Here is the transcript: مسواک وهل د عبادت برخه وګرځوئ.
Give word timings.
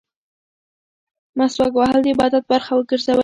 مسواک 1.37 1.73
وهل 1.77 1.99
د 2.03 2.07
عبادت 2.13 2.43
برخه 2.51 2.71
وګرځوئ. 2.75 3.19